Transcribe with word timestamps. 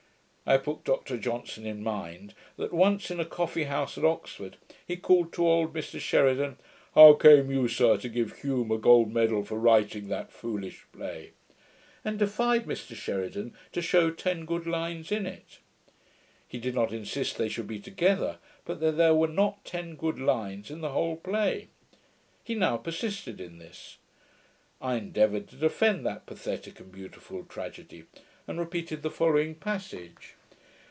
I 0.43 0.57
put 0.57 0.83
Dr 0.83 1.17
Johnson 1.17 1.65
in 1.65 1.81
mind, 1.81 2.33
that 2.57 2.73
once, 2.73 3.09
in 3.09 3.21
a 3.21 3.25
coffee 3.25 3.65
house 3.65 3.97
at 3.97 4.03
Oxford, 4.03 4.57
he 4.85 4.97
called 4.97 5.31
to 5.31 5.47
old 5.47 5.73
Mr 5.73 5.97
Sheridan, 5.97 6.57
'How 6.93 7.13
came 7.13 7.49
you, 7.49 7.69
sir, 7.69 7.95
to 7.95 8.09
give 8.09 8.41
Home 8.41 8.69
a 8.69 8.77
gold 8.77 9.13
medal 9.13 9.45
for 9.45 9.57
writing 9.57 10.09
that 10.09 10.29
foolish 10.29 10.85
play?' 10.91 11.31
and 12.03 12.19
defied 12.19 12.65
Mr 12.65 12.97
Sheridan 12.97 13.53
to 13.71 13.81
shew 13.81 14.13
ten 14.13 14.43
good 14.43 14.67
lines 14.67 15.09
in 15.09 15.25
it. 15.25 15.59
He 16.45 16.59
did 16.59 16.75
not 16.75 16.91
insist 16.91 17.37
they 17.37 17.47
should 17.47 17.67
be 17.67 17.79
together, 17.79 18.37
but 18.65 18.81
that 18.81 18.97
there 18.97 19.15
were 19.15 19.29
not 19.29 19.63
ten 19.63 19.95
good 19.95 20.19
lines 20.19 20.69
in 20.69 20.81
the 20.81 20.89
whole 20.89 21.15
play. 21.15 21.69
He 22.43 22.55
now 22.55 22.75
persisted 22.75 23.39
in 23.39 23.57
this. 23.57 23.99
I 24.81 24.95
endeavoured 24.95 25.47
to 25.49 25.55
defend 25.55 26.05
that 26.07 26.25
pathetick 26.25 26.81
and 26.81 26.91
beautiful 26.91 27.45
tragedy, 27.45 28.03
and 28.49 28.59
repeated 28.59 29.01
the 29.01 29.09
following 29.11 29.55
passage 29.55 30.33